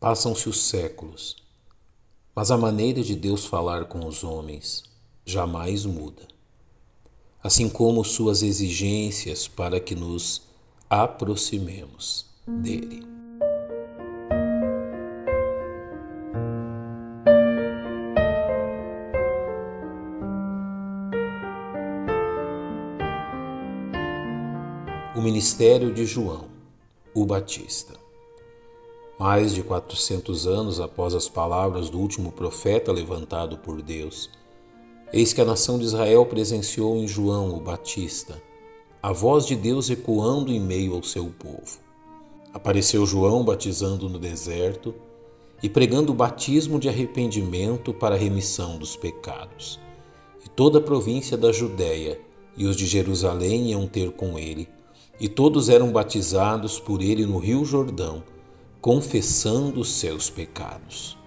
[0.00, 1.36] Passam-se os séculos,
[2.32, 4.84] mas a maneira de Deus falar com os homens
[5.26, 6.22] jamais muda,
[7.42, 10.42] assim como suas exigências para que nos
[10.88, 13.02] aproximemos dele.
[25.16, 26.46] O ministério de João,
[27.12, 28.07] o Batista.
[29.18, 34.30] Mais de 400 anos após as palavras do último profeta levantado por Deus,
[35.12, 38.40] eis que a nação de Israel presenciou em João o Batista,
[39.02, 41.80] a voz de Deus ecoando em meio ao seu povo.
[42.54, 44.94] Apareceu João batizando no deserto
[45.60, 49.80] e pregando o batismo de arrependimento para a remissão dos pecados.
[50.46, 52.20] E toda a província da Judéia
[52.56, 54.68] e os de Jerusalém iam ter com ele,
[55.18, 58.22] e todos eram batizados por ele no rio Jordão
[58.80, 61.18] confessando seus pecados.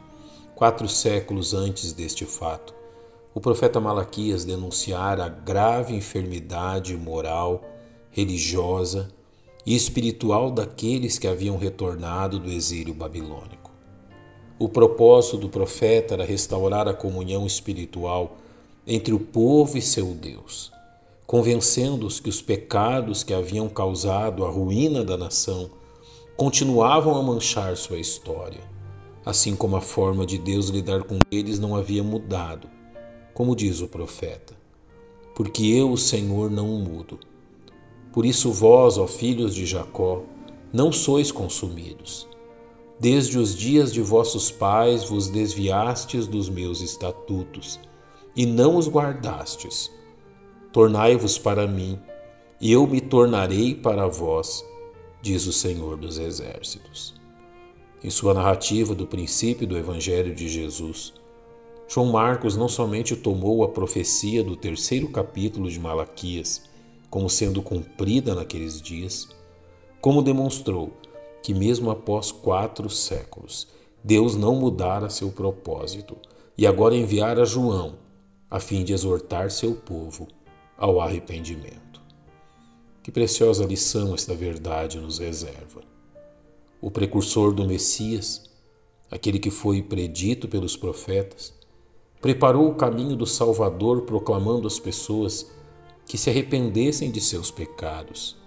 [0.56, 2.74] Quatro séculos antes deste fato,
[3.34, 7.62] o profeta Malaquias denunciara a grave enfermidade moral,
[8.10, 9.10] religiosa
[9.66, 13.70] e espiritual daqueles que haviam retornado do exílio babilônico.
[14.58, 18.38] O propósito do profeta era restaurar a comunhão espiritual
[18.88, 20.72] entre o povo e seu Deus,
[21.28, 25.70] convencendo-os que os pecados que haviam causado a ruína da nação
[26.36, 28.62] continuavam a manchar sua história,
[29.26, 32.68] assim como a forma de Deus lidar com eles não havia mudado,
[33.34, 34.56] como diz o profeta.
[35.36, 37.20] Porque eu, o Senhor, não mudo.
[38.12, 40.24] Por isso vós, ó filhos de Jacó,
[40.74, 42.28] não sois consumidos.
[43.00, 47.80] Desde os dias de vossos pais vos desviastes dos meus estatutos,
[48.36, 49.92] e não os guardastes.
[50.72, 52.00] Tornai-vos para mim,
[52.60, 54.64] e eu me tornarei para vós
[55.22, 57.14] diz o Senhor dos Exércitos.
[58.04, 61.14] Em sua narrativa do princípio do Evangelho de Jesus,
[61.88, 66.64] João Marcos não somente tomou a profecia do terceiro capítulo de Malaquias
[67.10, 69.28] como sendo cumprida naqueles dias,
[70.00, 70.94] como demonstrou
[71.44, 73.68] que, mesmo após quatro séculos,
[74.02, 76.16] Deus não mudara seu propósito
[76.58, 77.96] e agora enviara João
[78.50, 80.28] a fim de exortar seu povo
[80.78, 81.91] ao arrependimento.
[83.04, 85.82] Que preciosa lição esta verdade nos reserva.
[86.80, 88.48] O precursor do Messias,
[89.10, 91.52] aquele que foi predito pelos profetas,
[92.22, 95.50] preparou o caminho do Salvador proclamando às pessoas
[96.06, 98.38] que se arrependessem de seus pecados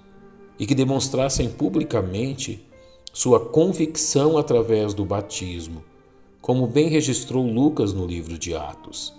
[0.56, 2.64] e que demonstrassem publicamente
[3.12, 5.82] sua convicção através do batismo,
[6.40, 9.12] como bem registrou Lucas no livro de Atos.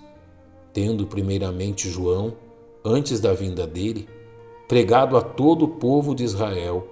[0.71, 2.37] Tendo primeiramente João,
[2.85, 4.07] antes da vinda dele,
[4.67, 6.87] pregado a todo o povo de Israel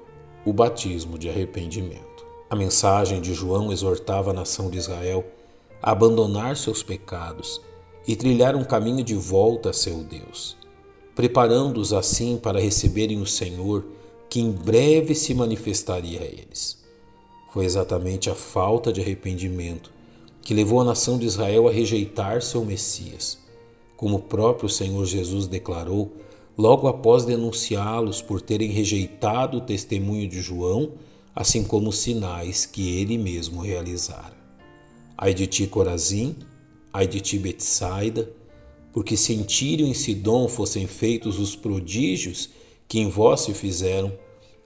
[0.46, 2.26] o batismo de arrependimento.
[2.50, 5.26] A mensagem de João exortava a nação de Israel
[5.82, 7.60] a abandonar seus pecados
[8.08, 10.56] e trilhar um caminho de volta a seu Deus,
[11.16, 13.86] preparando-os assim para receberem o Senhor
[14.30, 16.84] que em breve se manifestaria a eles.
[17.52, 19.92] Foi exatamente a falta de arrependimento
[20.42, 23.40] que levou a nação de Israel a rejeitar seu Messias,
[23.96, 26.12] como o próprio Senhor Jesus declarou
[26.58, 30.94] logo após denunciá-los por terem rejeitado o testemunho de João,
[31.36, 34.38] assim como os sinais que ele mesmo realizara.
[35.18, 36.36] Ai de ti, Corazim,
[36.92, 38.32] ai de ti, Betsaida,
[38.92, 42.50] porque se em Tírio e em Sidom fossem feitos os prodígios
[42.88, 44.14] que em vós se fizeram,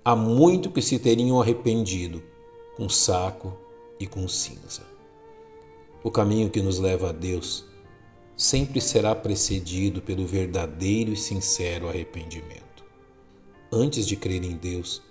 [0.03, 2.21] há muito que se teriam arrependido,
[2.75, 3.57] com saco
[3.99, 4.81] e com cinza.
[6.03, 7.65] O caminho que nos leva a Deus
[8.37, 12.85] sempre será precedido pelo verdadeiro e sincero arrependimento.
[13.71, 15.01] Antes de crer em Deus,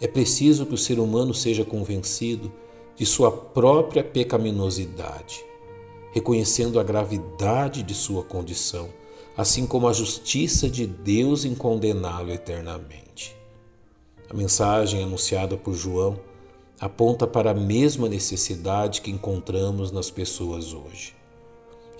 [0.00, 2.52] é preciso que o ser humano seja convencido
[2.96, 5.44] de sua própria pecaminosidade,
[6.12, 8.88] reconhecendo a gravidade de sua condição,
[9.36, 13.36] assim como a justiça de Deus em condená-lo eternamente.
[14.28, 16.18] A mensagem anunciada por João
[16.80, 21.14] aponta para a mesma necessidade que encontramos nas pessoas hoje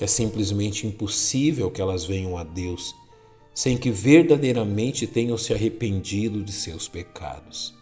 [0.01, 2.95] é simplesmente impossível que elas venham a Deus
[3.55, 7.73] sem que verdadeiramente tenham se arrependido de seus pecados,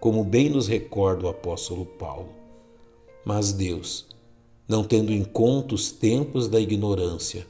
[0.00, 2.30] como bem nos recorda o apóstolo Paulo.
[3.24, 4.06] Mas Deus,
[4.66, 7.46] não tendo em conta os tempos da ignorância,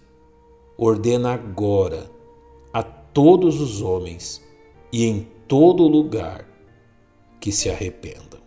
[0.76, 2.10] ordena agora
[2.72, 4.43] a todos os homens
[4.93, 6.48] e em todo lugar
[7.40, 8.40] que se arrependam.